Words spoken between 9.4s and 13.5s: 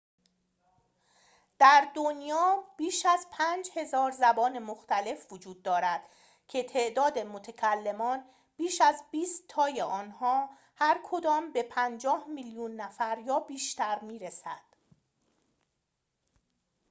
تای آنها هرکدام به ۵۰ میلیون نفر یا